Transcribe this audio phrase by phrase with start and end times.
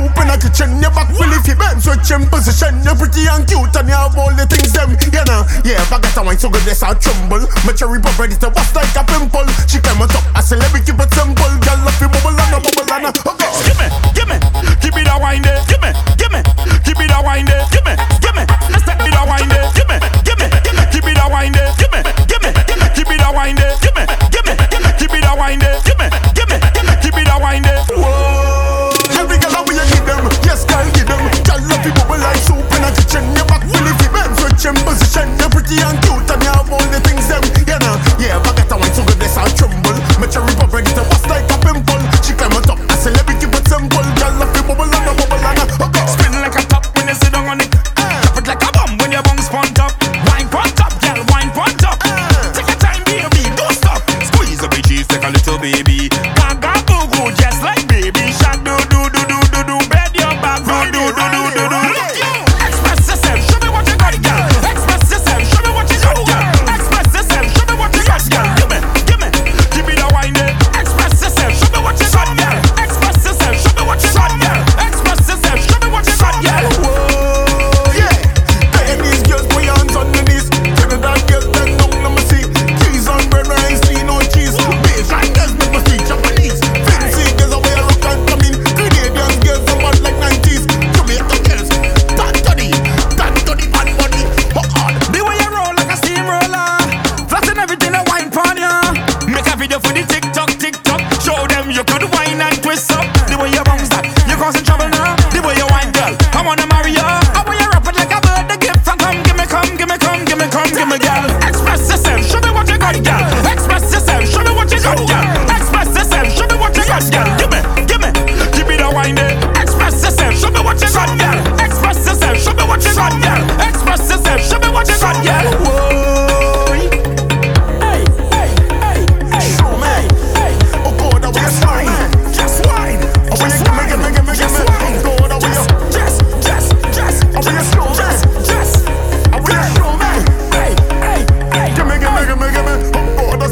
[0.00, 0.80] soup in a kitchen.
[0.80, 2.80] Your back will if you bend, switch in position.
[2.84, 4.96] You're pretty and cute and you have all the things them.
[5.12, 7.44] You know, yeah, if I get a wine so good this I tremble.
[7.66, 9.46] My cherry pop ready to bust like a pimple.
[9.68, 11.52] She came on top, a celebrity but simple.
[11.60, 12.08] Girl, love you
[35.70, 36.09] dirty and
[110.72, 113.52] Express yourself, show me what you got, girl.
[113.52, 115.59] Express yourself, show me what you got, girl.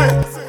[0.00, 0.39] say.